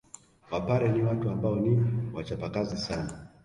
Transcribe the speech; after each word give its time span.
Wapare 0.51 0.89
ni 0.89 1.03
watu 1.03 1.29
ambao 1.29 1.55
ni 1.55 1.85
wachapakazi 2.13 2.77
sana 2.77 3.27